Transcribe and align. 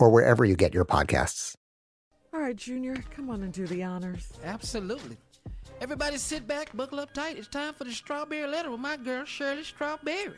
or 0.00 0.10
wherever 0.10 0.44
you 0.44 0.56
get 0.56 0.74
your 0.74 0.84
podcasts. 0.84 1.54
All 2.32 2.40
right, 2.40 2.56
Junior, 2.56 2.96
come 3.14 3.28
on 3.30 3.42
and 3.42 3.52
do 3.52 3.66
the 3.66 3.82
honors. 3.82 4.32
Absolutely. 4.44 5.16
Everybody 5.80 6.16
sit 6.18 6.46
back, 6.46 6.74
buckle 6.76 7.00
up 7.00 7.12
tight. 7.12 7.38
It's 7.38 7.48
time 7.48 7.74
for 7.74 7.84
the 7.84 7.92
strawberry 7.92 8.46
letter 8.46 8.70
with 8.70 8.80
my 8.80 8.96
girl, 8.96 9.24
Shirley 9.24 9.64
Strawberry. 9.64 10.34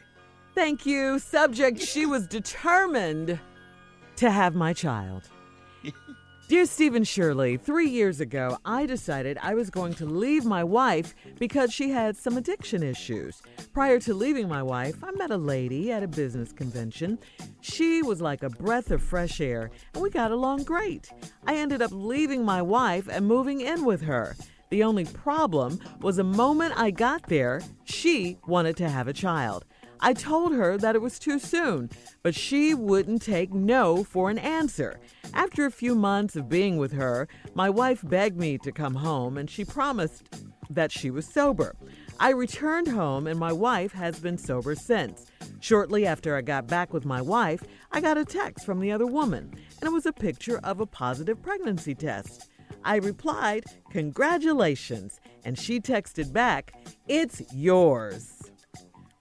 Thank 0.54 0.86
you. 0.86 1.18
Subject 1.18 1.80
She 1.80 2.06
was 2.06 2.26
determined 2.26 3.38
to 4.16 4.30
have 4.30 4.54
my 4.54 4.72
child. 4.72 5.28
Dear 6.52 6.66
Stephen 6.66 7.02
Shirley, 7.02 7.56
three 7.56 7.88
years 7.88 8.20
ago, 8.20 8.58
I 8.62 8.84
decided 8.84 9.38
I 9.40 9.54
was 9.54 9.70
going 9.70 9.94
to 9.94 10.04
leave 10.04 10.44
my 10.44 10.62
wife 10.62 11.14
because 11.38 11.72
she 11.72 11.88
had 11.88 12.14
some 12.14 12.36
addiction 12.36 12.82
issues. 12.82 13.40
Prior 13.72 13.98
to 14.00 14.12
leaving 14.12 14.50
my 14.50 14.62
wife, 14.62 15.02
I 15.02 15.12
met 15.12 15.30
a 15.30 15.36
lady 15.38 15.90
at 15.90 16.02
a 16.02 16.06
business 16.06 16.52
convention. 16.52 17.18
She 17.62 18.02
was 18.02 18.20
like 18.20 18.42
a 18.42 18.50
breath 18.50 18.90
of 18.90 19.02
fresh 19.02 19.40
air, 19.40 19.70
and 19.94 20.02
we 20.02 20.10
got 20.10 20.30
along 20.30 20.64
great. 20.64 21.10
I 21.46 21.56
ended 21.56 21.80
up 21.80 21.90
leaving 21.90 22.44
my 22.44 22.60
wife 22.60 23.08
and 23.10 23.26
moving 23.26 23.62
in 23.62 23.86
with 23.86 24.02
her. 24.02 24.36
The 24.68 24.84
only 24.84 25.06
problem 25.06 25.80
was 26.02 26.16
the 26.16 26.24
moment 26.24 26.74
I 26.76 26.90
got 26.90 27.28
there, 27.28 27.62
she 27.84 28.36
wanted 28.46 28.76
to 28.76 28.90
have 28.90 29.08
a 29.08 29.14
child. 29.14 29.64
I 30.04 30.14
told 30.14 30.52
her 30.52 30.76
that 30.78 30.96
it 30.96 31.00
was 31.00 31.20
too 31.20 31.38
soon, 31.38 31.88
but 32.24 32.34
she 32.34 32.74
wouldn't 32.74 33.22
take 33.22 33.54
no 33.54 34.02
for 34.02 34.30
an 34.30 34.38
answer. 34.38 34.98
After 35.32 35.64
a 35.64 35.70
few 35.70 35.94
months 35.94 36.34
of 36.34 36.48
being 36.48 36.76
with 36.76 36.92
her, 36.92 37.28
my 37.54 37.70
wife 37.70 38.00
begged 38.02 38.36
me 38.36 38.58
to 38.58 38.72
come 38.72 38.96
home 38.96 39.38
and 39.38 39.48
she 39.48 39.64
promised 39.64 40.24
that 40.68 40.90
she 40.90 41.12
was 41.12 41.24
sober. 41.24 41.76
I 42.18 42.30
returned 42.30 42.88
home 42.88 43.28
and 43.28 43.38
my 43.38 43.52
wife 43.52 43.92
has 43.92 44.18
been 44.18 44.38
sober 44.38 44.74
since. 44.74 45.26
Shortly 45.60 46.04
after 46.04 46.36
I 46.36 46.40
got 46.40 46.66
back 46.66 46.92
with 46.92 47.04
my 47.04 47.22
wife, 47.22 47.62
I 47.92 48.00
got 48.00 48.18
a 48.18 48.24
text 48.24 48.66
from 48.66 48.80
the 48.80 48.90
other 48.90 49.06
woman, 49.06 49.52
and 49.80 49.88
it 49.88 49.92
was 49.92 50.06
a 50.06 50.12
picture 50.12 50.58
of 50.64 50.80
a 50.80 50.86
positive 50.86 51.40
pregnancy 51.40 51.94
test. 51.94 52.48
I 52.84 52.96
replied, 52.96 53.66
Congratulations, 53.90 55.20
and 55.44 55.56
she 55.56 55.78
texted 55.78 56.32
back, 56.32 56.74
It's 57.06 57.42
yours. 57.54 58.41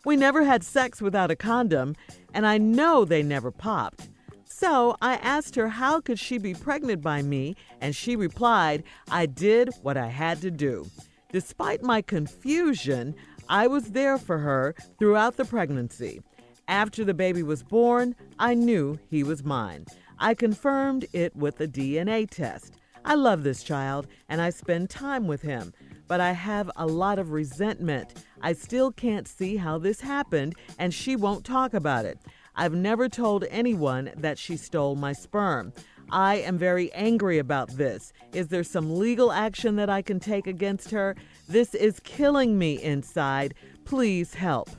We 0.03 0.15
never 0.15 0.43
had 0.43 0.63
sex 0.63 1.01
without 1.01 1.31
a 1.31 1.35
condom, 1.35 1.95
and 2.33 2.47
I 2.47 2.57
know 2.57 3.05
they 3.05 3.21
never 3.21 3.51
popped. 3.51 4.09
So 4.45 4.95
I 5.01 5.15
asked 5.15 5.55
her 5.55 5.69
how 5.69 6.01
could 6.01 6.19
she 6.19 6.37
be 6.37 6.53
pregnant 6.53 7.01
by 7.01 7.21
me, 7.21 7.55
and 7.79 7.95
she 7.95 8.15
replied, 8.15 8.83
I 9.09 9.25
did 9.25 9.69
what 9.81 9.97
I 9.97 10.07
had 10.07 10.41
to 10.41 10.51
do. 10.51 10.87
Despite 11.31 11.83
my 11.83 12.01
confusion, 12.01 13.15
I 13.47 13.67
was 13.67 13.91
there 13.91 14.17
for 14.17 14.39
her 14.39 14.75
throughout 14.97 15.37
the 15.37 15.45
pregnancy. 15.45 16.21
After 16.67 17.03
the 17.03 17.13
baby 17.13 17.43
was 17.43 17.63
born, 17.63 18.15
I 18.39 18.53
knew 18.53 18.99
he 19.09 19.23
was 19.23 19.43
mine. 19.43 19.85
I 20.19 20.33
confirmed 20.33 21.05
it 21.13 21.35
with 21.35 21.59
a 21.59 21.67
DNA 21.67 22.29
test. 22.29 22.75
I 23.03 23.15
love 23.15 23.43
this 23.43 23.63
child 23.63 24.07
and 24.29 24.41
I 24.41 24.51
spend 24.51 24.89
time 24.89 25.27
with 25.27 25.41
him, 25.41 25.73
but 26.11 26.19
I 26.19 26.33
have 26.33 26.69
a 26.75 26.85
lot 26.85 27.19
of 27.19 27.31
resentment. 27.31 28.25
I 28.41 28.51
still 28.51 28.91
can't 28.91 29.25
see 29.29 29.55
how 29.55 29.77
this 29.77 30.01
happened, 30.01 30.55
and 30.77 30.93
she 30.93 31.15
won't 31.15 31.45
talk 31.45 31.73
about 31.73 32.03
it. 32.03 32.19
I've 32.53 32.73
never 32.73 33.07
told 33.07 33.45
anyone 33.49 34.11
that 34.17 34.37
she 34.37 34.57
stole 34.57 34.97
my 34.97 35.13
sperm. 35.13 35.71
I 36.11 36.39
am 36.39 36.57
very 36.57 36.91
angry 36.91 37.37
about 37.39 37.77
this. 37.77 38.11
Is 38.33 38.49
there 38.49 38.65
some 38.65 38.99
legal 38.99 39.31
action 39.31 39.77
that 39.77 39.89
I 39.89 40.01
can 40.01 40.19
take 40.19 40.47
against 40.47 40.91
her? 40.91 41.15
This 41.47 41.73
is 41.73 42.01
killing 42.01 42.59
me 42.59 42.73
inside. 42.83 43.53
Please 43.85 44.33
help. 44.33 44.69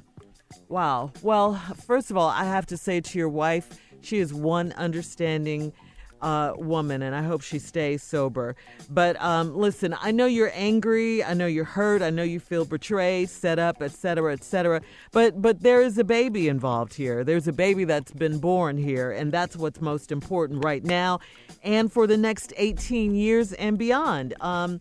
Wow. 0.69 1.13
Well, 1.23 1.55
first 1.87 2.11
of 2.11 2.19
all, 2.19 2.29
I 2.29 2.45
have 2.45 2.67
to 2.67 2.77
say 2.77 3.01
to 3.01 3.19
your 3.19 3.31
wife, 3.31 3.71
she 4.03 4.19
is 4.19 4.35
one 4.35 4.73
understanding 4.73 5.73
uh, 6.23 6.55
woman, 6.57 7.03
and 7.03 7.15
I 7.15 7.23
hope 7.23 7.43
she 7.43 7.59
stays 7.59 8.03
sober. 8.03 8.57
But 8.89 9.21
um, 9.21 9.55
listen, 9.55 9.95
I 10.01 10.13
know 10.13 10.27
you're 10.27 10.53
angry. 10.55 11.23
I 11.23 11.35
know 11.35 11.47
you're 11.47 11.65
hurt. 11.65 12.01
I 12.01 12.11
know 12.11 12.23
you 12.23 12.41
feel 12.41 12.65
betrayed, 12.65 13.29
set 13.29 13.59
up, 13.59 13.83
etc., 13.83 14.33
etc. 14.33 14.81
But 15.11 15.43
but 15.43 15.61
there 15.61 15.83
is 15.83 15.99
a 15.99 16.05
baby 16.05 16.49
involved 16.49 16.95
here. 16.95 17.25
There's 17.25 17.49
a 17.49 17.53
baby 17.53 17.85
that's 17.85 18.13
been 18.13 18.39
born 18.39 18.79
here, 18.79 19.11
and 19.11 19.33
that's 19.33 19.57
what's 19.57 19.81
most 19.81 20.13
important 20.13 20.65
right 20.65 20.85
now, 20.85 21.21
and 21.63 21.93
for 21.93 22.07
the 22.07 22.17
next 22.17 22.53
18 22.57 23.15
years 23.15 23.53
and 23.53 23.77
beyond. 23.77 24.35
Um, 24.41 24.81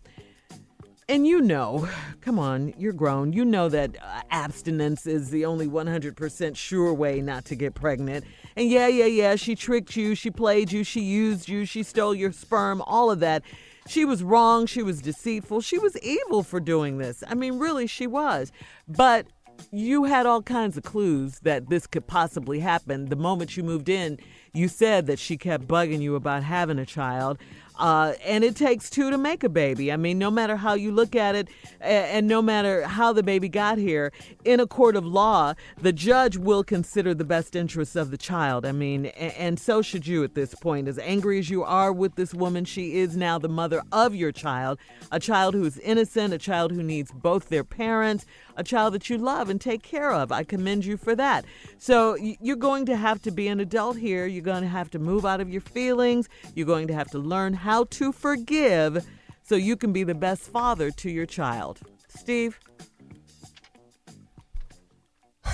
And 1.12 1.26
you 1.26 1.42
know, 1.42 1.90
come 2.22 2.38
on, 2.38 2.72
you're 2.78 2.94
grown. 2.94 3.34
You 3.34 3.44
know 3.44 3.68
that 3.68 3.98
uh, 4.00 4.22
abstinence 4.30 5.06
is 5.06 5.28
the 5.28 5.44
only 5.44 5.68
100% 5.68 6.56
sure 6.56 6.94
way 6.94 7.20
not 7.20 7.44
to 7.44 7.54
get 7.54 7.74
pregnant. 7.74 8.24
And 8.56 8.70
yeah, 8.70 8.86
yeah, 8.86 9.04
yeah, 9.04 9.36
she 9.36 9.54
tricked 9.54 9.94
you, 9.94 10.14
she 10.14 10.30
played 10.30 10.72
you, 10.72 10.84
she 10.84 11.02
used 11.02 11.50
you, 11.50 11.66
she 11.66 11.82
stole 11.82 12.14
your 12.14 12.32
sperm, 12.32 12.80
all 12.86 13.10
of 13.10 13.20
that. 13.20 13.42
She 13.86 14.06
was 14.06 14.22
wrong, 14.22 14.64
she 14.64 14.82
was 14.82 15.02
deceitful, 15.02 15.60
she 15.60 15.78
was 15.78 15.98
evil 15.98 16.42
for 16.42 16.60
doing 16.60 16.96
this. 16.96 17.22
I 17.28 17.34
mean, 17.34 17.58
really, 17.58 17.86
she 17.86 18.06
was. 18.06 18.50
But 18.88 19.26
you 19.70 20.04
had 20.04 20.24
all 20.24 20.40
kinds 20.40 20.78
of 20.78 20.82
clues 20.82 21.40
that 21.40 21.68
this 21.68 21.86
could 21.86 22.06
possibly 22.06 22.60
happen. 22.60 23.10
The 23.10 23.16
moment 23.16 23.56
you 23.56 23.62
moved 23.62 23.90
in, 23.90 24.18
you 24.54 24.66
said 24.66 25.06
that 25.08 25.18
she 25.18 25.36
kept 25.36 25.68
bugging 25.68 26.00
you 26.00 26.14
about 26.14 26.42
having 26.42 26.78
a 26.78 26.86
child. 26.86 27.38
Uh, 27.78 28.12
and 28.24 28.44
it 28.44 28.54
takes 28.54 28.90
two 28.90 29.10
to 29.10 29.18
make 29.18 29.42
a 29.42 29.48
baby. 29.48 29.90
I 29.90 29.96
mean, 29.96 30.18
no 30.18 30.30
matter 30.30 30.56
how 30.56 30.74
you 30.74 30.92
look 30.92 31.16
at 31.16 31.34
it, 31.34 31.48
and 31.80 32.28
no 32.28 32.42
matter 32.42 32.82
how 32.82 33.12
the 33.12 33.22
baby 33.22 33.48
got 33.48 33.78
here, 33.78 34.12
in 34.44 34.60
a 34.60 34.66
court 34.66 34.94
of 34.94 35.06
law, 35.06 35.54
the 35.80 35.92
judge 35.92 36.36
will 36.36 36.62
consider 36.62 37.14
the 37.14 37.24
best 37.24 37.56
interests 37.56 37.96
of 37.96 38.10
the 38.10 38.18
child. 38.18 38.66
I 38.66 38.72
mean, 38.72 39.06
and 39.06 39.58
so 39.58 39.82
should 39.82 40.06
you 40.06 40.22
at 40.22 40.34
this 40.34 40.54
point. 40.54 40.86
As 40.86 40.98
angry 40.98 41.38
as 41.38 41.50
you 41.50 41.64
are 41.64 41.92
with 41.92 42.14
this 42.14 42.34
woman, 42.34 42.64
she 42.64 42.98
is 42.98 43.16
now 43.16 43.38
the 43.38 43.48
mother 43.48 43.82
of 43.90 44.14
your 44.14 44.32
child, 44.32 44.78
a 45.10 45.18
child 45.18 45.54
who 45.54 45.64
is 45.64 45.78
innocent, 45.78 46.34
a 46.34 46.38
child 46.38 46.72
who 46.72 46.82
needs 46.82 47.10
both 47.10 47.48
their 47.48 47.64
parents, 47.64 48.26
a 48.56 48.64
child 48.64 48.94
that 48.94 49.08
you 49.10 49.18
love 49.18 49.48
and 49.48 49.60
take 49.60 49.82
care 49.82 50.12
of. 50.12 50.32
I 50.32 50.44
commend 50.44 50.84
you 50.84 50.96
for 50.96 51.14
that. 51.16 51.44
So 51.78 52.16
you're 52.16 52.56
going 52.56 52.86
to 52.86 52.96
have 52.96 53.22
to 53.22 53.30
be 53.30 53.48
an 53.48 53.60
adult 53.60 53.96
here. 53.96 54.26
You're 54.26 54.42
going 54.42 54.62
to 54.62 54.68
have 54.68 54.90
to 54.92 54.98
move 54.98 55.24
out 55.24 55.40
of 55.40 55.50
your 55.50 55.60
feelings. 55.60 56.28
You're 56.54 56.66
going 56.66 56.88
to 56.88 56.94
have 56.94 57.10
to 57.10 57.18
learn 57.18 57.54
how 57.54 57.84
to 57.84 58.12
forgive 58.12 59.06
so 59.42 59.54
you 59.56 59.76
can 59.76 59.92
be 59.92 60.04
the 60.04 60.14
best 60.14 60.42
father 60.42 60.90
to 60.90 61.10
your 61.10 61.26
child. 61.26 61.80
Steve? 62.08 62.58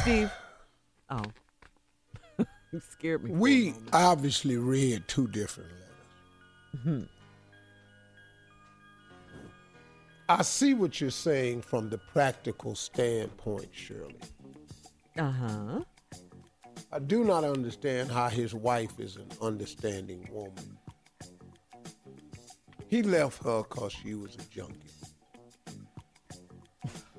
Steve? 0.03 0.31
Oh. 1.11 1.23
you 2.71 2.83
scared 2.91 3.25
me. 3.25 3.31
We 3.31 3.73
obviously 3.95 4.59
read 4.59 5.09
two 5.09 5.27
different 5.27 5.71
letters. 5.71 6.77
Mm-hmm. 6.77 7.18
I 10.31 10.43
see 10.43 10.75
what 10.75 11.01
you're 11.01 11.11
saying 11.11 11.63
from 11.63 11.89
the 11.89 11.97
practical 11.97 12.75
standpoint, 12.75 13.69
Shirley. 13.73 14.21
Uh 15.17 15.31
huh. 15.31 15.81
I 16.93 16.99
do 16.99 17.25
not 17.25 17.45
understand 17.45 18.11
how 18.11 18.29
his 18.29 18.55
wife 18.55 19.01
is 19.01 19.17
an 19.17 19.29
understanding 19.41 20.29
woman. 20.31 20.79
He 22.89 23.03
left 23.03 23.43
her 23.45 23.63
because 23.63 23.93
she 23.93 24.15
was 24.15 24.35
a 24.35 24.55
junkie. 24.55 24.91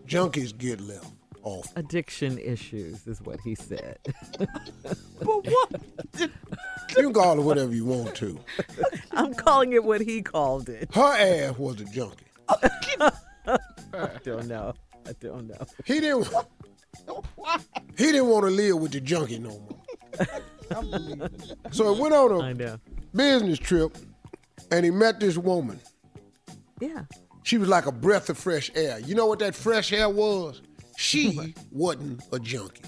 Junkies 0.08 0.58
get 0.58 0.82
left 0.82 1.12
off. 1.44 1.72
Addiction 1.76 2.38
issues 2.40 3.06
is 3.08 3.22
what 3.22 3.40
he 3.42 3.56
said. 3.56 3.98
but 4.40 5.46
what? 5.46 5.82
you 6.20 6.30
can 6.96 7.14
call 7.14 7.40
it 7.40 7.44
whatever 7.44 7.74
you 7.74 7.86
want 7.86 8.16
to. 8.16 8.40
I'm 9.12 9.34
calling 9.34 9.74
it 9.74 9.84
what 9.84 10.02
he 10.02 10.22
called 10.22 10.70
it. 10.70 10.94
Her 10.94 11.02
ass 11.02 11.58
was 11.58 11.80
a 11.82 11.86
junkie. 11.86 12.26
I 14.00 14.20
don't 14.24 14.48
know. 14.48 14.74
I 15.08 15.14
don't 15.20 15.48
know. 15.48 15.66
He 15.86 16.00
didn't. 16.00 16.28
He 17.98 18.06
didn't 18.06 18.28
want 18.28 18.46
to 18.46 18.52
live 18.52 18.78
with 18.78 18.92
the 18.92 19.02
junkie 19.02 19.40
no 19.40 19.50
more. 19.50 19.80
so 21.72 21.94
he 21.94 22.02
went 22.02 22.14
on 22.14 22.62
a 22.62 22.80
business 23.14 23.60
trip, 23.60 23.98
and 24.72 24.86
he 24.86 24.92
met 24.92 25.20
this 25.20 25.38
woman. 25.38 25.80
Yeah. 26.80 27.04
She 27.44 27.58
was 27.58 27.70
like 27.70 27.86
a 27.86 27.92
breath 27.92 28.30
of 28.30 28.38
fresh 28.38 28.72
air. 28.76 29.00
You 29.00 29.16
know 29.16 29.26
what 29.26 29.40
that 29.40 29.56
fresh 29.56 29.92
air 29.92 30.10
was? 30.10 30.62
She 30.98 31.56
wasn't 31.72 32.22
a 32.32 32.40
junkie. 32.40 32.84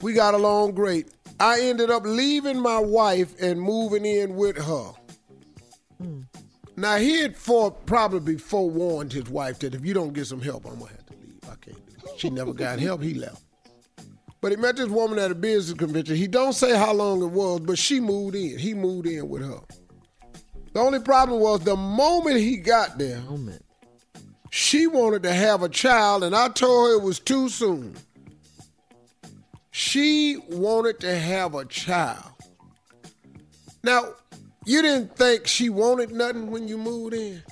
we 0.00 0.12
got 0.12 0.34
along 0.34 0.72
great. 0.72 1.08
I 1.38 1.60
ended 1.62 1.90
up 1.90 2.02
leaving 2.04 2.60
my 2.60 2.78
wife 2.78 3.34
and 3.40 3.60
moving 3.60 4.04
in 4.04 4.36
with 4.36 4.56
her. 4.58 4.92
Now 6.80 6.96
he 6.96 7.20
had 7.20 7.36
for 7.36 7.70
probably 7.70 8.38
forewarned 8.38 9.12
his 9.12 9.28
wife 9.28 9.58
that 9.58 9.74
if 9.74 9.84
you 9.84 9.92
don't 9.92 10.14
get 10.14 10.26
some 10.26 10.40
help, 10.40 10.64
I'm 10.64 10.78
gonna 10.78 10.92
have 10.92 11.06
to 11.06 11.14
leave. 11.14 11.38
I 11.44 11.54
can't. 11.56 11.76
She 12.16 12.30
never 12.30 12.54
got 12.54 12.78
help. 12.78 13.02
He 13.02 13.12
left. 13.12 13.42
But 14.40 14.52
he 14.52 14.56
met 14.56 14.76
this 14.76 14.88
woman 14.88 15.18
at 15.18 15.30
a 15.30 15.34
business 15.34 15.76
convention. 15.76 16.16
He 16.16 16.26
don't 16.26 16.54
say 16.54 16.74
how 16.74 16.94
long 16.94 17.22
it 17.22 17.26
was, 17.26 17.60
but 17.60 17.78
she 17.78 18.00
moved 18.00 18.34
in. 18.34 18.58
He 18.58 18.72
moved 18.72 19.06
in 19.06 19.28
with 19.28 19.42
her. 19.42 19.60
The 20.72 20.80
only 20.80 21.00
problem 21.00 21.40
was 21.40 21.60
the 21.60 21.76
moment 21.76 22.38
he 22.38 22.56
got 22.56 22.96
there, 22.96 23.20
moment. 23.22 23.62
she 24.50 24.86
wanted 24.86 25.22
to 25.24 25.34
have 25.34 25.62
a 25.62 25.68
child, 25.68 26.24
and 26.24 26.34
I 26.34 26.48
told 26.48 26.88
her 26.88 26.96
it 26.96 27.02
was 27.02 27.18
too 27.18 27.50
soon. 27.50 27.94
She 29.70 30.38
wanted 30.48 31.00
to 31.00 31.14
have 31.14 31.54
a 31.54 31.66
child. 31.66 32.32
Now, 33.82 34.14
you 34.64 34.82
didn't 34.82 35.16
think 35.16 35.46
she 35.46 35.68
wanted 35.68 36.12
nothing 36.12 36.50
when 36.50 36.68
you 36.68 36.78
moved 36.78 37.14
in. 37.14 37.42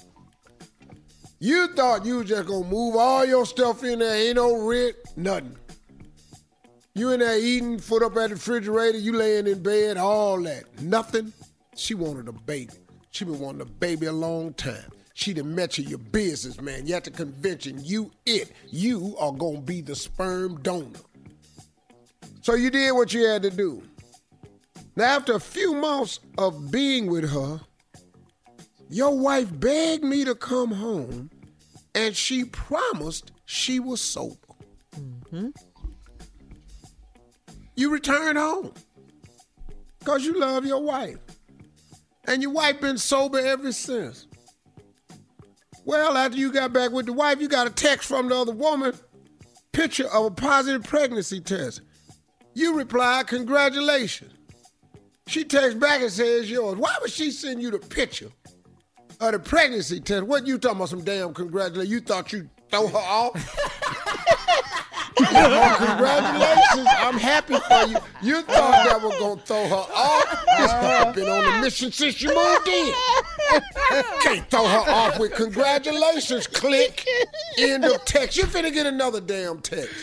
You 1.40 1.68
thought 1.68 2.04
you 2.04 2.18
was 2.18 2.28
just 2.28 2.48
gonna 2.48 2.66
move 2.66 2.96
all 2.96 3.24
your 3.24 3.46
stuff 3.46 3.84
in 3.84 4.00
there, 4.00 4.14
ain't 4.14 4.36
no 4.36 4.66
rent, 4.66 4.96
nothing. 5.16 5.56
You 6.94 7.10
in 7.10 7.20
there 7.20 7.38
eating, 7.38 7.78
foot 7.78 8.02
up 8.02 8.16
at 8.16 8.30
the 8.30 8.34
refrigerator, 8.34 8.98
you 8.98 9.12
laying 9.12 9.46
in 9.46 9.62
bed, 9.62 9.96
all 9.96 10.42
that. 10.42 10.64
Nothing. 10.82 11.32
She 11.76 11.94
wanted 11.94 12.26
a 12.26 12.32
baby. 12.32 12.72
She 13.12 13.24
been 13.24 13.38
wanting 13.38 13.60
a 13.60 13.66
baby 13.66 14.06
a 14.06 14.12
long 14.12 14.52
time. 14.54 14.90
She 15.14 15.32
done 15.32 15.54
met 15.54 15.78
you, 15.78 15.84
your 15.84 15.98
business 15.98 16.60
man. 16.60 16.86
You 16.86 16.94
at 16.94 17.04
the 17.04 17.10
convention, 17.10 17.80
you 17.84 18.10
it. 18.26 18.52
You 18.68 19.16
are 19.18 19.32
gonna 19.32 19.60
be 19.60 19.80
the 19.80 19.94
sperm 19.94 20.60
donor. 20.62 20.98
So 22.42 22.54
you 22.54 22.70
did 22.70 22.92
what 22.92 23.12
you 23.12 23.26
had 23.26 23.42
to 23.42 23.50
do. 23.50 23.82
Now, 24.98 25.04
after 25.18 25.34
a 25.34 25.40
few 25.40 25.74
months 25.74 26.18
of 26.38 26.72
being 26.72 27.06
with 27.06 27.30
her, 27.30 27.60
your 28.90 29.16
wife 29.16 29.48
begged 29.60 30.02
me 30.02 30.24
to 30.24 30.34
come 30.34 30.72
home 30.72 31.30
and 31.94 32.16
she 32.16 32.44
promised 32.46 33.30
she 33.44 33.78
was 33.78 34.00
sober. 34.00 34.34
Mm-hmm. 34.96 35.50
You 37.76 37.92
returned 37.92 38.38
home 38.38 38.74
because 40.00 40.24
you 40.24 40.36
love 40.36 40.66
your 40.66 40.82
wife. 40.82 41.18
And 42.24 42.42
your 42.42 42.50
wife 42.50 42.80
been 42.80 42.98
sober 42.98 43.38
ever 43.38 43.70
since. 43.70 44.26
Well, 45.84 46.16
after 46.16 46.38
you 46.38 46.50
got 46.50 46.72
back 46.72 46.90
with 46.90 47.06
the 47.06 47.12
wife, 47.12 47.40
you 47.40 47.46
got 47.46 47.68
a 47.68 47.70
text 47.70 48.08
from 48.08 48.30
the 48.30 48.34
other 48.34 48.50
woman, 48.50 48.94
picture 49.70 50.08
of 50.08 50.24
a 50.24 50.30
positive 50.32 50.82
pregnancy 50.82 51.40
test. 51.40 51.82
You 52.52 52.74
reply, 52.74 53.22
congratulations. 53.24 54.32
She 55.28 55.44
texts 55.44 55.74
back 55.74 56.00
and 56.00 56.10
says 56.10 56.50
yours. 56.50 56.78
Why 56.78 56.96
would 57.02 57.10
she 57.10 57.30
send 57.30 57.60
you 57.60 57.70
the 57.70 57.78
picture 57.78 58.30
of 59.20 59.32
the 59.32 59.38
pregnancy 59.38 60.00
test? 60.00 60.22
What 60.24 60.46
you 60.46 60.56
talking 60.56 60.78
about? 60.78 60.88
Some 60.88 61.04
damn 61.04 61.34
congratulations. 61.34 61.92
You 61.92 62.00
thought 62.00 62.32
you 62.32 62.48
throw 62.70 62.86
her 62.88 62.96
off? 62.96 63.32
oh, 65.20 65.74
congratulations. 65.76 66.88
I'm 66.98 67.18
happy 67.18 67.58
for 67.58 67.90
you. 67.90 67.98
You 68.22 68.40
thought 68.40 68.86
that 68.86 69.02
was 69.02 69.18
going 69.18 69.38
to 69.38 69.44
throw 69.44 69.68
her 69.68 69.74
off. 69.74 70.44
This 70.58 70.70
uh-huh. 70.70 71.04
girl 71.04 71.12
been 71.12 71.28
on 71.28 71.44
the 71.44 71.60
mission 71.60 71.92
since 71.92 72.22
you 72.22 72.34
moved 72.34 72.68
in. 72.68 72.94
Can't 74.22 74.50
throw 74.50 74.66
her 74.66 74.90
off 74.90 75.18
with 75.18 75.34
congratulations. 75.34 76.46
Click. 76.46 77.06
End 77.58 77.84
of 77.84 78.02
text. 78.06 78.38
You 78.38 78.44
finna 78.44 78.72
get 78.72 78.86
another 78.86 79.20
damn 79.20 79.60
text. 79.60 79.94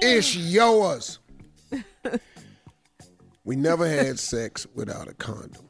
It's 0.00 0.34
yours. 0.34 1.18
We 3.50 3.56
never 3.56 3.88
had 3.88 4.20
sex 4.20 4.64
without 4.76 5.08
a 5.08 5.14
condom. 5.14 5.68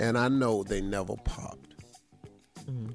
And 0.00 0.16
I 0.16 0.28
know 0.28 0.62
they 0.62 0.80
never 0.80 1.14
popped. 1.16 1.74
Mm-hmm. 2.64 2.92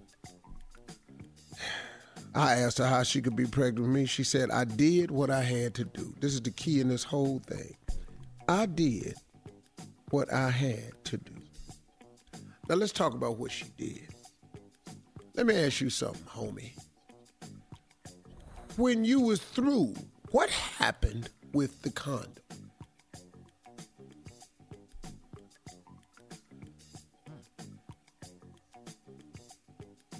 I 2.33 2.53
asked 2.53 2.79
her 2.79 2.87
how 2.87 3.03
she 3.03 3.21
could 3.21 3.35
be 3.35 3.45
pregnant 3.45 3.85
with 3.85 3.95
me. 3.95 4.07
She 4.07 4.23
said, 4.23 4.49
I 4.49 4.63
did 4.63 5.11
what 5.11 5.29
I 5.29 5.43
had 5.43 5.75
to 5.75 5.83
do. 5.83 6.11
This 6.21 6.33
is 6.33 6.41
the 6.41 6.49
key 6.49 6.79
in 6.79 6.87
this 6.87 7.03
whole 7.03 7.37
thing. 7.45 7.75
I 8.49 8.65
did 8.65 9.13
what 10.09 10.33
I 10.33 10.49
had 10.49 10.93
to 11.03 11.17
do. 11.17 11.33
Now 12.67 12.73
let's 12.73 12.91
talk 12.91 13.13
about 13.13 13.37
what 13.37 13.51
she 13.51 13.65
did. 13.77 14.07
Let 15.35 15.45
me 15.45 15.55
ask 15.55 15.81
you 15.81 15.91
something, 15.91 16.23
homie. 16.23 16.71
When 18.75 19.05
you 19.05 19.19
was 19.19 19.39
through, 19.39 19.93
what 20.31 20.49
happened 20.49 21.29
with 21.53 21.79
the 21.83 21.91
condom? 21.91 22.31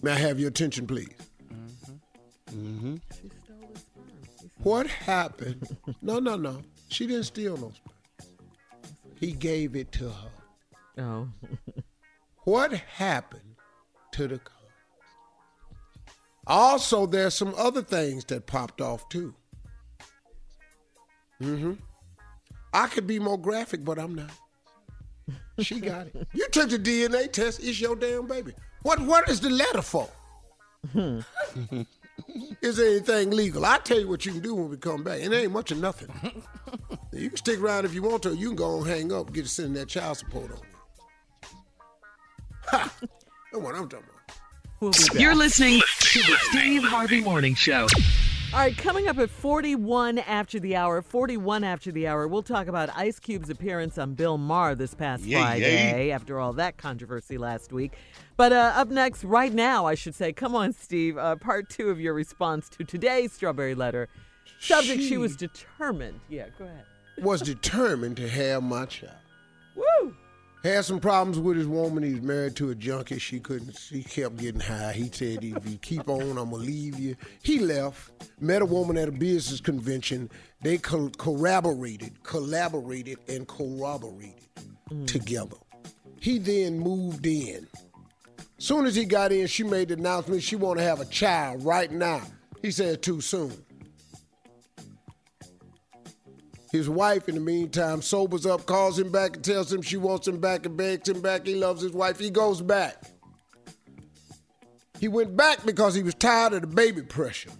May 0.04 0.12
I 0.12 0.16
have 0.16 0.38
your 0.38 0.50
attention, 0.50 0.86
please? 0.86 1.08
Mm-hmm. 1.52 2.58
Mm-hmm. 2.58 2.96
She 3.14 3.30
stole 3.46 3.72
the 3.74 3.80
sperm. 3.80 4.52
What 4.62 4.88
happened? 4.88 5.78
no, 6.02 6.20
no, 6.20 6.36
no. 6.36 6.62
She 6.90 7.08
didn't 7.08 7.24
steal 7.24 7.56
no 7.56 7.72
sperm. 7.72 8.30
He 9.18 9.32
gave 9.32 9.78
it 9.78 9.94
to 9.94 10.10
her. 10.10 11.04
Oh. 11.04 11.30
what 12.44 12.74
happened 12.74 13.56
to 14.12 14.28
the 14.28 14.40
condoms. 14.40 14.50
Also, 16.48 17.06
there's 17.06 17.34
some 17.34 17.54
other 17.56 17.82
things 17.82 18.26
that 18.26 18.46
popped 18.46 18.82
off 18.82 19.08
too. 19.08 19.34
Mm-hmm. 21.42 21.74
I 22.74 22.88
could 22.88 23.08
be 23.08 23.20
more 23.20 23.40
graphic, 23.40 23.86
but 23.86 23.98
I'm 23.98 24.16
not. 24.16 24.32
She 25.60 25.80
got 25.80 26.08
it. 26.08 26.28
You 26.34 26.50
took 26.50 26.70
the 26.70 26.78
DNA 26.78 27.32
test. 27.32 27.64
It's 27.64 27.80
your 27.80 27.96
damn 27.96 28.28
baby. 28.28 28.54
What 28.84 29.00
What 29.00 29.30
is 29.30 29.40
the 29.40 29.50
letter 29.50 29.82
for? 29.82 30.10
Hmm. 30.92 31.22
is 32.62 32.78
there 32.78 32.90
anything 32.90 33.32
legal? 33.32 33.66
I'll 33.66 33.80
tell 33.80 34.00
you 34.00 34.08
what 34.08 34.26
you 34.26 34.34
can 34.34 34.42
do 34.42 34.54
when 34.54 34.70
we 34.70 34.78
come 34.78 35.04
back. 35.04 35.22
It 35.22 35.32
ain't 35.32 35.52
much 35.52 35.72
of 35.72 35.80
nothing. 35.80 36.10
you 37.14 37.30
can 37.30 37.38
stick 37.38 37.60
around 37.60 37.86
if 37.86 37.94
you 37.94 38.04
want 38.04 38.24
to. 38.24 38.36
You 38.36 38.50
can 38.50 38.56
go 38.58 38.78
and 38.78 38.88
hang 38.88 39.14
up, 39.14 39.32
get 39.34 39.44
to 39.44 39.50
send 39.50 39.76
that 39.78 39.88
child 39.88 40.18
support 40.18 40.52
on 40.52 40.58
you. 40.58 41.50
Ha! 42.68 42.94
That's 43.02 43.64
what 43.64 43.76
I'm 43.76 43.88
talking 43.88 44.06
about. 44.10 44.38
We'll 44.80 44.92
be 44.92 44.98
back. 45.14 45.20
You're 45.22 45.36
listening 45.36 45.82
to 46.00 46.20
the 46.20 46.38
Steve 46.50 46.84
Harvey 46.84 47.22
Morning 47.22 47.56
Show. 47.56 47.88
All 48.54 48.60
right, 48.60 48.78
coming 48.78 49.08
up 49.08 49.18
at 49.18 49.32
41 49.32 50.20
after 50.20 50.60
the 50.60 50.76
hour, 50.76 51.02
41 51.02 51.64
after 51.64 51.92
the 51.92 52.06
hour, 52.06 52.28
we'll 52.28 52.44
talk 52.44 52.68
about 52.68 52.88
Ice 52.96 53.18
Cube's 53.18 53.50
appearance 53.50 53.98
on 53.98 54.14
Bill 54.14 54.38
Maher 54.38 54.76
this 54.76 54.94
past 54.94 55.24
Yeah, 55.26 55.42
Friday 55.42 56.12
after 56.12 56.40
all 56.40 56.54
that 56.54 56.78
controversy 56.78 57.40
last 57.40 57.74
week. 57.74 57.94
But 58.38 58.54
uh, 58.54 58.74
up 58.76 58.90
next, 58.90 59.24
right 59.24 59.52
now, 59.52 59.88
I 59.88 59.96
should 59.96 60.14
say, 60.14 60.34
come 60.34 60.54
on, 60.54 60.72
Steve, 60.72 61.18
uh, 61.18 61.36
part 61.38 61.68
two 61.68 61.90
of 61.90 62.00
your 62.00 62.14
response 62.14 62.70
to 62.70 62.84
today's 62.84 63.34
Strawberry 63.34 63.74
Letter. 63.74 64.08
Subject, 64.60 65.02
she, 65.02 65.08
She- 65.10 65.18
was 65.18 65.36
determined. 65.36 66.20
Yeah, 66.30 66.46
go 66.60 66.66
ahead. 66.66 66.86
Was 67.24 67.42
determined 67.42 68.18
to 68.18 68.30
have 68.30 68.62
my 68.62 68.86
child. 68.86 69.14
Woo! 69.76 70.16
Had 70.64 70.86
some 70.86 71.02
problems 71.02 71.40
with 71.40 71.58
his 71.58 71.68
woman. 71.68 72.04
He 72.04 72.14
was 72.14 72.22
married 72.22 72.56
to 72.56 72.70
a 72.70 72.76
junkie. 72.76 73.20
She 73.20 73.42
couldn't. 73.42 73.78
She 73.78 74.02
kept 74.02 74.38
getting 74.38 74.62
high. 74.62 74.94
He 74.94 75.10
said, 75.12 75.44
"If 75.44 75.70
you 75.70 75.78
keep 75.78 76.08
on, 76.08 76.38
I'm 76.38 76.52
gonna 76.52 76.56
leave 76.56 76.98
you." 76.98 77.18
He 77.42 77.60
left. 77.60 78.12
Met 78.40 78.62
a 78.62 78.66
woman 78.66 78.98
at 78.98 79.10
a 79.10 79.12
business 79.12 79.60
convention. 79.60 80.30
They 80.62 80.78
co- 80.78 81.12
collaborated, 81.18 82.24
collaborated, 82.24 83.18
and 83.28 83.46
corroborated 83.46 84.48
mm. 84.90 85.06
together. 85.06 85.58
He 86.22 86.38
then 86.38 86.80
moved 86.80 87.26
in. 87.26 87.68
Soon 88.58 88.86
as 88.86 88.96
he 88.96 89.04
got 89.04 89.34
in, 89.34 89.48
she 89.48 89.64
made 89.64 89.90
the 89.90 89.96
announcement 89.96 90.42
she 90.42 90.56
want 90.56 90.80
to 90.80 90.86
have 90.86 91.02
a 91.02 91.06
child 91.06 91.66
right 91.66 91.92
now. 91.92 92.22
He 92.62 92.72
said 92.72 93.02
too 93.02 93.20
soon. 93.20 93.66
His 96.74 96.90
wife, 96.90 97.30
in 97.30 97.36
the 97.36 97.42
meantime, 97.42 98.02
sobers 98.02 98.48
up, 98.48 98.66
calls 98.66 98.98
him 98.98 99.12
back, 99.12 99.36
and 99.36 99.46
tells 99.46 99.72
him 99.72 99.84
she 99.84 99.96
wants 99.96 100.28
him 100.28 100.40
back 100.40 100.66
and 100.66 100.76
begs 100.76 101.08
him 101.08 101.22
back. 101.22 101.46
He 101.46 101.54
loves 101.54 101.84
his 101.84 101.92
wife. 101.92 102.18
He 102.18 102.32
goes 102.32 102.64
back. 102.64 102.96
He 105.00 105.08
went 105.08 105.38
back 105.38 105.64
because 105.68 105.94
he 105.94 106.02
was 106.02 106.16
tired 106.16 106.54
of 106.54 106.62
the 106.62 106.68
baby 106.68 107.04
pressure. 107.04 107.52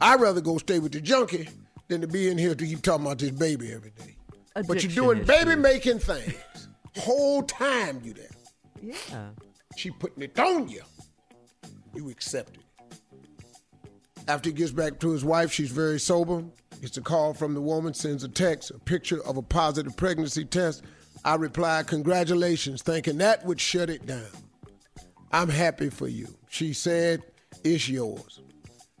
I'd 0.00 0.18
rather 0.18 0.40
go 0.40 0.56
stay 0.56 0.78
with 0.78 0.92
the 0.92 1.00
junkie 1.02 1.46
than 1.88 2.00
to 2.00 2.06
be 2.06 2.28
in 2.28 2.38
here 2.38 2.54
to 2.54 2.66
keep 2.66 2.80
talking 2.80 3.04
about 3.04 3.18
this 3.18 3.32
baby 3.32 3.70
every 3.70 3.90
day. 3.90 4.16
Addiction 4.54 4.66
but 4.66 4.82
you're 4.82 5.14
doing 5.14 5.24
baby 5.24 5.54
making 5.54 5.98
things. 5.98 6.68
Whole 6.96 7.42
time 7.42 8.00
you 8.02 8.14
there. 8.14 8.30
Yeah. 8.80 9.28
She 9.76 9.90
putting 9.90 10.22
it 10.22 10.38
on 10.38 10.68
you. 10.70 10.80
You 11.94 12.08
accept 12.08 12.56
it. 12.56 12.62
After 14.26 14.48
he 14.48 14.54
gets 14.54 14.70
back 14.70 15.00
to 15.00 15.10
his 15.10 15.22
wife, 15.22 15.52
she's 15.52 15.70
very 15.70 16.00
sober. 16.00 16.42
Gets 16.80 16.96
a 16.96 17.00
call 17.00 17.34
from 17.34 17.54
the 17.54 17.60
woman, 17.60 17.94
sends 17.94 18.22
a 18.22 18.28
text, 18.28 18.70
a 18.70 18.78
picture 18.78 19.22
of 19.24 19.36
a 19.36 19.42
positive 19.42 19.96
pregnancy 19.96 20.44
test. 20.44 20.82
I 21.24 21.34
reply, 21.36 21.82
Congratulations, 21.82 22.82
thinking 22.82 23.18
that 23.18 23.44
would 23.44 23.60
shut 23.60 23.90
it 23.90 24.06
down. 24.06 24.26
I'm 25.32 25.48
happy 25.48 25.90
for 25.90 26.08
you. 26.08 26.28
She 26.48 26.72
said, 26.72 27.22
It's 27.64 27.88
yours. 27.88 28.40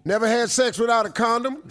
Never 0.04 0.26
had 0.26 0.50
sex 0.50 0.78
without 0.78 1.06
a 1.06 1.10
condom. 1.10 1.62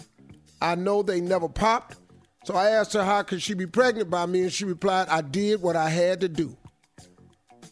I 0.62 0.75
know 0.75 1.01
they 1.03 1.21
never 1.21 1.50
popped. 1.50 1.97
So 2.45 2.55
I 2.55 2.69
asked 2.69 2.93
her 2.93 3.03
how 3.03 3.24
could 3.24 3.41
she 3.41 3.55
be 3.55 3.65
pregnant 3.65 4.09
by 4.09 4.25
me, 4.27 4.43
and 4.43 4.53
she 4.53 4.65
replied, 4.65 5.07
I 5.09 5.21
did 5.21 5.62
what 5.62 5.75
I 5.75 5.89
had 5.89 6.21
to 6.21 6.29
do. 6.29 6.55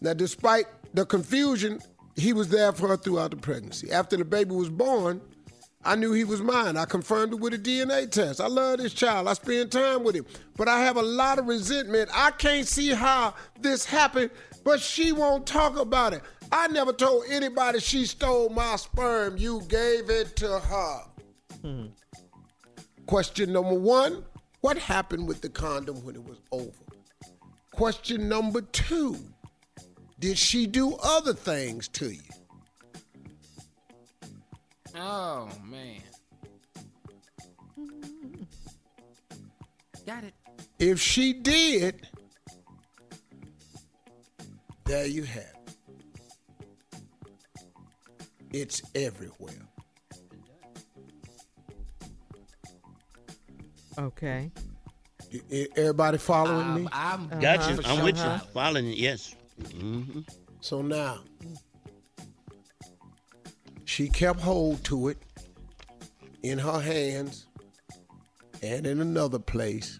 Now, 0.01 0.13
despite 0.13 0.65
the 0.93 1.05
confusion, 1.05 1.79
he 2.15 2.33
was 2.33 2.49
there 2.49 2.71
for 2.71 2.87
her 2.87 2.97
throughout 2.97 3.31
the 3.31 3.37
pregnancy. 3.37 3.91
After 3.91 4.17
the 4.17 4.25
baby 4.25 4.55
was 4.55 4.69
born, 4.69 5.21
I 5.85 5.95
knew 5.95 6.13
he 6.13 6.23
was 6.23 6.41
mine. 6.41 6.77
I 6.77 6.85
confirmed 6.85 7.33
it 7.33 7.39
with 7.39 7.53
a 7.53 7.57
DNA 7.57 8.09
test. 8.09 8.39
I 8.39 8.47
love 8.47 8.79
this 8.79 8.93
child. 8.93 9.27
I 9.27 9.33
spend 9.33 9.71
time 9.71 10.03
with 10.03 10.15
him. 10.15 10.25
But 10.55 10.69
I 10.69 10.79
have 10.81 10.95
a 10.95 11.01
lot 11.01 11.39
of 11.39 11.47
resentment. 11.47 12.09
I 12.13 12.31
can't 12.31 12.67
see 12.67 12.89
how 12.89 13.33
this 13.59 13.83
happened, 13.83 14.31
but 14.63 14.79
she 14.79 15.11
won't 15.11 15.45
talk 15.45 15.77
about 15.77 16.13
it. 16.13 16.21
I 16.51 16.67
never 16.67 16.93
told 16.93 17.25
anybody 17.29 17.79
she 17.79 18.05
stole 18.05 18.49
my 18.49 18.77
sperm. 18.77 19.37
You 19.37 19.61
gave 19.67 20.09
it 20.09 20.35
to 20.37 20.59
her. 20.59 20.99
Hmm. 21.61 21.85
Question 23.05 23.51
number 23.51 23.73
one 23.73 24.23
What 24.61 24.77
happened 24.77 25.27
with 25.27 25.41
the 25.41 25.49
condom 25.49 26.03
when 26.05 26.15
it 26.15 26.23
was 26.23 26.39
over? 26.51 26.71
Question 27.71 28.29
number 28.29 28.61
two 28.61 29.17
Did 30.19 30.37
she 30.37 30.65
do 30.65 30.95
other 31.03 31.33
things 31.33 31.89
to 31.89 32.09
you? 32.09 32.21
Oh 34.95 35.50
man. 35.65 36.01
Got 40.05 40.25
it. 40.25 40.33
If 40.79 41.00
she 41.00 41.33
did, 41.33 42.07
there 44.85 45.05
you 45.07 45.23
have 45.23 45.43
it. 45.43 45.75
It's 48.51 48.81
everywhere. 48.93 49.53
Okay. 53.97 54.51
Everybody 55.75 56.17
following 56.19 56.83
me? 56.83 56.88
I'm 56.91 57.27
Got 57.39 57.59
Uh-huh, 57.59 57.71
you. 57.71 57.79
I'm 57.85 58.03
with 58.03 58.17
you. 58.17 58.38
Following 58.53 58.88
it. 58.89 58.97
Yes. 58.97 59.33
hmm 59.71 60.19
So 60.62 60.81
now, 60.81 61.19
she 63.93 64.09
kept 64.09 64.39
hold 64.39 64.83
to 64.83 65.09
it 65.09 65.19
in 66.41 66.57
her 66.57 66.79
hands 66.79 67.45
and 68.63 68.88
in 68.88 69.00
another 69.00 69.38
place. 69.38 70.00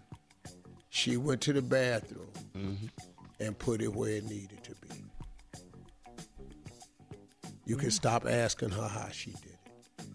She 0.90 1.16
went 1.16 1.42
to 1.42 1.54
the 1.54 1.62
bathroom 1.62 2.32
mm-hmm. 2.58 2.88
and 3.40 3.60
put 3.60 3.84
it 3.84 3.94
where 3.94 4.14
it 4.14 4.24
needed 4.24 4.64
to 4.64 4.72
be. 4.88 5.06
You 7.68 7.78
can 7.78 7.92
stop 7.92 8.26
asking 8.26 8.70
her 8.70 8.88
how 8.88 9.10
she 9.12 9.30
did 9.30 9.60
it. 9.68 10.08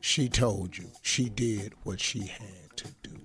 She 0.00 0.28
told 0.28 0.76
you 0.76 0.90
she 1.02 1.28
did 1.28 1.74
what 1.84 2.00
she 2.00 2.26
had 2.26 2.76
to 2.78 2.88
do 3.04 3.16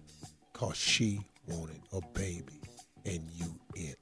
because 0.52 0.78
she 0.78 1.26
wanted 1.48 1.82
a 1.92 2.02
baby 2.14 2.62
and 3.06 3.28
you 3.34 3.60
it. 3.76 3.98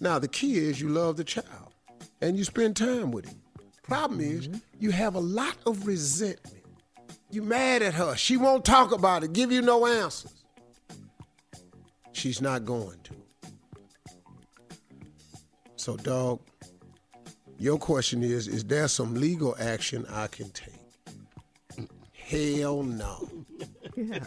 Now, 0.00 0.18
the 0.18 0.26
key 0.26 0.58
is 0.58 0.80
you 0.80 0.88
love 0.88 1.18
the 1.18 1.24
child 1.24 1.72
and 2.20 2.36
you 2.36 2.42
spend 2.42 2.74
time 2.74 3.12
with 3.12 3.26
him. 3.26 3.39
Problem 3.90 4.20
is, 4.20 4.46
mm-hmm. 4.46 4.58
you 4.78 4.92
have 4.92 5.16
a 5.16 5.20
lot 5.20 5.56
of 5.66 5.84
resentment. 5.84 6.62
You 7.32 7.42
mad 7.42 7.82
at 7.82 7.92
her. 7.94 8.14
She 8.14 8.36
won't 8.36 8.64
talk 8.64 8.92
about 8.92 9.24
it, 9.24 9.32
give 9.32 9.50
you 9.50 9.62
no 9.62 9.84
answers. 9.84 10.44
She's 12.12 12.40
not 12.40 12.64
going 12.64 12.98
to. 13.02 13.14
So, 15.74 15.96
dog, 15.96 16.38
your 17.58 17.78
question 17.78 18.22
is 18.22 18.46
Is 18.46 18.62
there 18.62 18.86
some 18.86 19.14
legal 19.14 19.56
action 19.58 20.06
I 20.08 20.28
can 20.28 20.50
take? 20.50 21.88
Hell 22.12 22.84
no. 22.84 23.28
Yeah. 23.96 24.20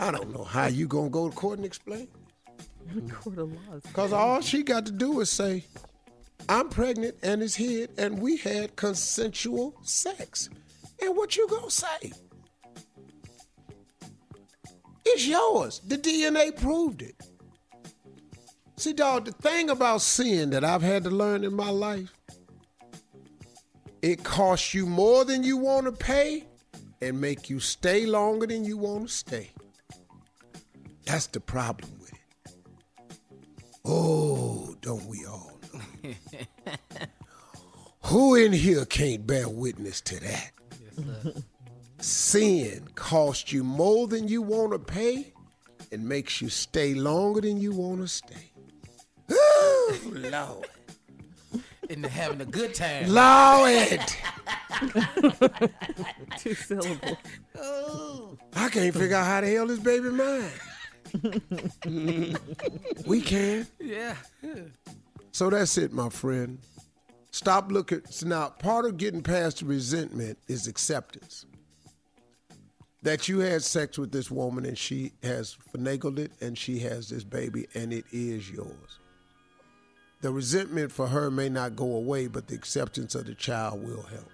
I 0.00 0.10
don't 0.10 0.34
know 0.34 0.42
how 0.42 0.66
you 0.66 0.88
gonna 0.88 1.10
go 1.10 1.28
to 1.30 1.36
court 1.36 1.58
and 1.58 1.64
explain. 1.64 2.08
Court 3.10 3.38
of 3.38 3.52
laws. 3.52 3.82
Because 3.82 4.12
all 4.12 4.40
she 4.40 4.64
got 4.64 4.86
to 4.86 4.92
do 4.92 5.20
is 5.20 5.30
say, 5.30 5.64
I'm 6.48 6.68
pregnant 6.68 7.16
and 7.22 7.42
it's 7.42 7.56
hid, 7.56 7.90
and 7.98 8.20
we 8.20 8.36
had 8.36 8.76
consensual 8.76 9.74
sex. 9.82 10.48
And 11.02 11.16
what 11.16 11.36
you 11.36 11.46
gonna 11.48 11.70
say? 11.70 12.12
It's 15.04 15.26
yours. 15.26 15.80
The 15.86 15.98
DNA 15.98 16.56
proved 16.56 17.02
it. 17.02 17.16
See, 18.76 18.92
dog, 18.92 19.24
the 19.24 19.32
thing 19.32 19.70
about 19.70 20.02
sin 20.02 20.50
that 20.50 20.64
I've 20.64 20.82
had 20.82 21.04
to 21.04 21.10
learn 21.10 21.44
in 21.44 21.54
my 21.54 21.70
life, 21.70 22.12
it 24.02 24.22
costs 24.22 24.74
you 24.74 24.86
more 24.86 25.24
than 25.24 25.42
you 25.42 25.56
want 25.56 25.86
to 25.86 25.92
pay 25.92 26.44
and 27.00 27.20
make 27.20 27.48
you 27.48 27.58
stay 27.60 28.06
longer 28.06 28.46
than 28.46 28.64
you 28.64 28.76
want 28.76 29.08
to 29.08 29.14
stay. 29.14 29.50
That's 31.06 31.26
the 31.28 31.40
problem 31.40 31.90
with 32.00 32.12
it. 32.12 32.54
Oh, 33.84 34.74
don't 34.80 35.06
we 35.06 35.24
all? 35.24 35.55
Who 38.02 38.34
in 38.36 38.52
here 38.52 38.84
can't 38.84 39.26
bear 39.26 39.48
witness 39.48 40.00
to 40.02 40.20
that? 40.20 40.50
Sin 41.98 42.88
costs 42.94 43.52
you 43.52 43.64
more 43.64 44.06
than 44.06 44.28
you 44.28 44.42
want 44.42 44.72
to 44.72 44.78
pay 44.78 45.32
and 45.90 46.08
makes 46.08 46.40
you 46.40 46.48
stay 46.48 46.94
longer 46.94 47.40
than 47.40 47.60
you 47.60 47.72
want 47.72 48.00
to 48.00 48.08
stay. 48.08 48.52
Oh, 49.30 49.98
Lord. 50.04 50.66
and 51.90 52.06
having 52.06 52.40
a 52.40 52.44
good 52.44 52.74
time. 52.74 53.08
Lord, 53.12 54.00
Two 56.38 56.54
syllables. 56.54 57.16
I 58.54 58.68
can't 58.68 58.94
figure 58.94 59.16
out 59.16 59.26
how 59.26 59.40
the 59.40 59.48
hell 59.50 59.66
this 59.66 59.78
baby 59.78 60.10
mine. 60.10 60.50
we 63.06 63.20
can. 63.20 63.66
Yeah. 63.80 64.16
So 65.36 65.50
that's 65.50 65.76
it, 65.76 65.92
my 65.92 66.08
friend. 66.08 66.60
Stop 67.30 67.70
looking. 67.70 68.00
So 68.08 68.26
now, 68.26 68.48
part 68.48 68.86
of 68.86 68.96
getting 68.96 69.22
past 69.22 69.60
resentment 69.60 70.38
is 70.48 70.66
acceptance. 70.66 71.44
That 73.02 73.28
you 73.28 73.40
had 73.40 73.62
sex 73.62 73.98
with 73.98 74.12
this 74.12 74.30
woman 74.30 74.64
and 74.64 74.78
she 74.78 75.12
has 75.22 75.54
finagled 75.74 76.18
it 76.18 76.32
and 76.40 76.56
she 76.56 76.78
has 76.78 77.10
this 77.10 77.22
baby 77.22 77.66
and 77.74 77.92
it 77.92 78.06
is 78.12 78.50
yours. 78.50 78.98
The 80.22 80.30
resentment 80.30 80.90
for 80.90 81.06
her 81.06 81.30
may 81.30 81.50
not 81.50 81.76
go 81.76 81.96
away, 81.96 82.28
but 82.28 82.46
the 82.46 82.54
acceptance 82.54 83.14
of 83.14 83.26
the 83.26 83.34
child 83.34 83.86
will 83.86 84.04
help. 84.04 84.30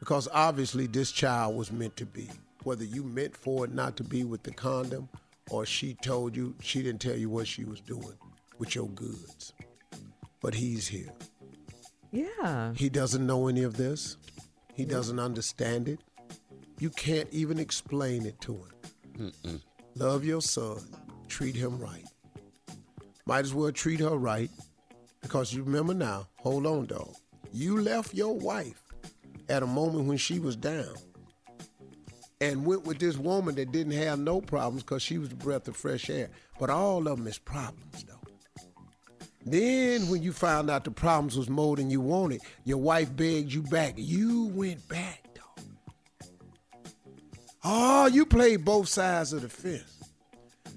Because 0.00 0.26
obviously, 0.34 0.88
this 0.88 1.12
child 1.12 1.54
was 1.54 1.70
meant 1.70 1.96
to 1.98 2.06
be. 2.06 2.28
Whether 2.64 2.86
you 2.86 3.04
meant 3.04 3.36
for 3.36 3.66
it 3.66 3.72
not 3.72 3.96
to 3.98 4.02
be 4.02 4.24
with 4.24 4.42
the 4.42 4.50
condom 4.50 5.08
or 5.48 5.64
she 5.64 5.94
told 5.94 6.34
you, 6.34 6.56
she 6.60 6.82
didn't 6.82 7.02
tell 7.02 7.16
you 7.16 7.30
what 7.30 7.46
she 7.46 7.62
was 7.62 7.80
doing 7.80 8.18
with 8.60 8.76
your 8.76 8.88
goods. 8.90 9.52
But 10.40 10.54
he's 10.54 10.86
here. 10.86 11.10
Yeah. 12.12 12.72
He 12.76 12.88
doesn't 12.88 13.26
know 13.26 13.48
any 13.48 13.64
of 13.64 13.76
this. 13.76 14.16
He 14.74 14.84
doesn't 14.84 15.18
understand 15.18 15.88
it. 15.88 16.00
You 16.78 16.90
can't 16.90 17.28
even 17.32 17.58
explain 17.58 18.26
it 18.26 18.40
to 18.42 18.62
him. 19.18 19.32
Love 19.96 20.24
your 20.24 20.40
son. 20.40 20.78
Treat 21.28 21.56
him 21.56 21.78
right. 21.78 22.04
Might 23.26 23.44
as 23.44 23.54
well 23.54 23.72
treat 23.72 24.00
her 24.00 24.16
right 24.16 24.50
because 25.20 25.52
you 25.52 25.62
remember 25.62 25.94
now, 25.94 26.28
hold 26.38 26.66
on, 26.66 26.86
dog. 26.86 27.14
You 27.52 27.80
left 27.80 28.14
your 28.14 28.34
wife 28.38 28.82
at 29.48 29.62
a 29.62 29.66
moment 29.66 30.06
when 30.06 30.16
she 30.16 30.38
was 30.38 30.56
down 30.56 30.94
and 32.40 32.64
went 32.64 32.84
with 32.84 32.98
this 32.98 33.16
woman 33.16 33.54
that 33.56 33.72
didn't 33.72 33.92
have 33.92 34.18
no 34.18 34.40
problems 34.40 34.82
because 34.82 35.02
she 35.02 35.18
was 35.18 35.28
the 35.28 35.36
breath 35.36 35.68
of 35.68 35.76
fresh 35.76 36.08
air. 36.08 36.30
But 36.58 36.70
all 36.70 37.06
of 37.06 37.18
them 37.18 37.26
is 37.26 37.38
problems, 37.38 38.04
though. 38.04 38.29
Then, 39.44 40.08
when 40.08 40.22
you 40.22 40.32
found 40.32 40.70
out 40.70 40.84
the 40.84 40.90
problems 40.90 41.36
was 41.36 41.48
more 41.48 41.76
than 41.76 41.90
you 41.90 42.00
wanted, 42.00 42.42
your 42.64 42.78
wife 42.78 43.14
begged 43.16 43.52
you 43.52 43.62
back. 43.62 43.94
You 43.96 44.46
went 44.46 44.86
back, 44.88 45.22
dog. 45.34 46.28
Oh, 47.64 48.06
you 48.06 48.26
played 48.26 48.64
both 48.64 48.88
sides 48.88 49.32
of 49.32 49.42
the 49.42 49.48
fence. 49.48 49.96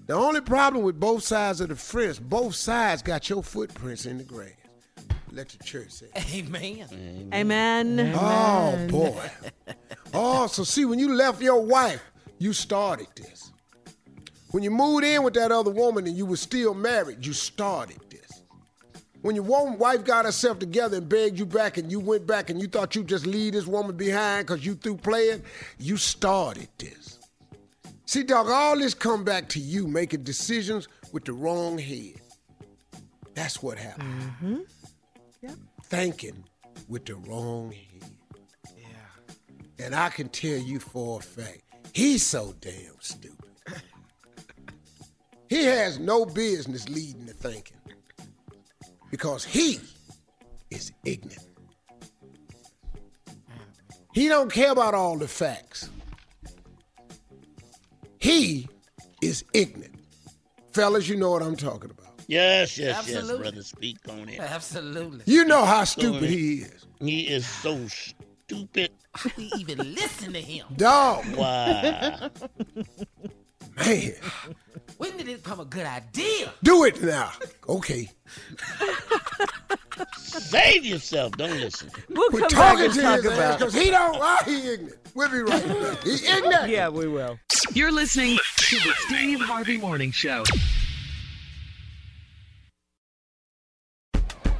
The 0.05 0.13
only 0.13 0.41
problem 0.41 0.83
with 0.83 0.99
both 0.99 1.23
sides 1.23 1.61
of 1.61 1.69
the 1.69 1.75
fence, 1.75 2.19
both 2.19 2.55
sides 2.55 3.01
got 3.01 3.29
your 3.29 3.43
footprints 3.43 4.05
in 4.05 4.17
the 4.17 4.23
grass. 4.23 4.51
Let 5.31 5.49
the 5.49 5.63
church 5.63 5.91
say. 5.91 6.07
Amen. 6.35 7.29
Amen. 7.33 8.13
Oh 8.15 8.87
boy. 8.89 9.31
Oh, 10.13 10.47
so 10.47 10.63
see, 10.63 10.85
when 10.85 10.99
you 10.99 11.13
left 11.15 11.41
your 11.41 11.65
wife, 11.65 12.03
you 12.37 12.53
started 12.53 13.07
this. 13.15 13.51
When 14.51 14.61
you 14.61 14.69
moved 14.69 15.03
in 15.03 15.23
with 15.23 15.33
that 15.33 15.51
other 15.51 15.71
woman 15.71 16.05
and 16.05 16.15
you 16.15 16.27
were 16.27 16.37
still 16.37 16.75
married, 16.75 17.25
you 17.25 17.33
started 17.33 17.97
this. 17.97 18.02
When 19.23 19.35
your 19.35 19.45
woman, 19.45 19.79
wife 19.79 20.03
got 20.03 20.25
herself 20.25 20.59
together 20.59 20.97
and 20.97 21.07
begged 21.07 21.39
you 21.39 21.45
back 21.45 21.77
and 21.77 21.89
you 21.89 22.01
went 22.01 22.27
back 22.27 22.49
and 22.49 22.61
you 22.61 22.67
thought 22.67 22.93
you'd 22.93 23.07
just 23.07 23.25
leave 23.25 23.53
this 23.53 23.65
woman 23.65 23.95
behind 23.95 24.45
because 24.45 24.65
you 24.65 24.75
through 24.75 24.97
playing, 24.97 25.41
you 25.79 25.95
started 25.95 26.67
this. 26.77 27.19
See, 28.05 28.23
dog, 28.23 28.49
all 28.49 28.77
this 28.77 28.93
come 28.93 29.23
back 29.23 29.47
to 29.49 29.61
you 29.61 29.87
making 29.87 30.23
decisions 30.23 30.89
with 31.13 31.23
the 31.23 31.31
wrong 31.31 31.77
head. 31.77 32.15
That's 33.33 33.63
what 33.63 33.77
happened. 33.77 34.21
Mm-hmm. 34.21 34.57
Yep. 35.43 35.51
Thinking 35.83 36.43
with 36.89 37.05
the 37.05 37.15
wrong 37.15 37.71
head. 37.71 38.11
Yeah. 38.77 39.85
And 39.85 39.95
I 39.95 40.09
can 40.09 40.27
tell 40.27 40.59
you 40.59 40.81
for 40.81 41.19
a 41.19 41.23
fact, 41.23 41.61
he's 41.93 42.25
so 42.25 42.53
damn 42.59 42.99
stupid. 42.99 43.51
he 45.47 45.63
has 45.63 45.97
no 45.97 46.25
business 46.25 46.89
leading 46.89 47.25
the 47.25 47.33
thinking 47.33 47.77
because 49.13 49.45
he 49.45 49.79
is 50.71 50.91
ignorant. 51.05 51.45
He 54.11 54.27
don't 54.27 54.51
care 54.51 54.71
about 54.71 54.95
all 54.95 55.19
the 55.19 55.27
facts. 55.27 55.91
He 58.17 58.67
is 59.21 59.45
ignorant. 59.53 59.93
Fellas, 60.71 61.07
you 61.07 61.15
know 61.15 61.29
what 61.29 61.43
I'm 61.43 61.55
talking 61.55 61.91
about. 61.91 62.07
Yes, 62.25 62.75
yes, 62.79 62.97
Absolutely. 62.97 63.29
yes, 63.33 63.37
brother. 63.41 63.61
Speak 63.61 63.97
on 64.09 64.29
it. 64.29 64.39
Absolutely. 64.39 65.21
You 65.27 65.45
know 65.45 65.63
how 65.63 65.83
stupid 65.83 66.23
it. 66.23 66.29
he 66.31 66.53
is. 66.61 66.85
He 66.99 67.21
is 67.27 67.47
so 67.47 67.85
stupid. 67.87 68.89
We 69.37 69.51
even 69.59 69.93
listen 69.93 70.33
to 70.33 70.41
him. 70.41 70.65
Dog, 70.75 71.23
Wow. 71.35 72.31
man. 73.77 74.13
When 74.97 75.17
did 75.17 75.27
it 75.27 75.43
become 75.43 75.59
a 75.59 75.65
good 75.65 75.85
idea? 75.85 76.53
Do 76.63 76.83
it 76.85 77.01
now. 77.01 77.31
Okay. 77.67 78.09
Save 80.17 80.85
yourself. 80.85 81.33
Don't 81.37 81.59
listen. 81.59 81.89
We'll 82.09 82.29
We're 82.31 82.41
come 82.41 82.49
back 82.49 82.73
talking 82.73 82.85
and 82.85 82.93
to 82.93 83.01
talk 83.01 83.23
his 83.23 83.33
about 83.33 83.59
because 83.59 83.73
he 83.73 83.89
don't, 83.89 84.17
ah, 84.19 84.37
he 84.45 84.73
ignorant. 84.73 84.97
We'll 85.15 85.29
be 85.29 85.39
right 85.39 85.67
back. 85.67 86.03
He 86.03 86.27
ignorant. 86.27 86.69
Yeah, 86.69 86.89
we 86.89 87.07
will. 87.07 87.39
You're 87.73 87.91
listening 87.91 88.37
to 88.57 88.75
the 88.77 88.93
Steve 89.07 89.41
Harvey 89.41 89.77
Morning 89.77 90.11
Show. 90.11 90.43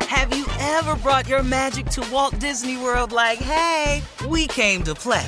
Have 0.02 0.36
you 0.36 0.46
ever 0.60 0.96
brought 0.98 1.28
your 1.28 1.44
magic 1.44 1.88
to 1.88 2.08
Walt 2.12 2.38
Disney 2.40 2.78
World 2.78 3.12
like, 3.12 3.40
hey, 3.40 4.02
we 4.30 4.48
came 4.48 4.84
to 4.84 4.94
play? 4.96 5.28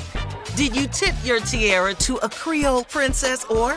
Did 0.54 0.74
you 0.74 0.86
tip 0.86 1.14
your 1.24 1.40
tiara 1.40 1.92
to 1.94 2.16
a 2.18 2.28
Creole 2.30 2.84
princess 2.84 3.44
or 3.46 3.76